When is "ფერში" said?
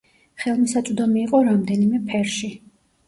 2.11-2.51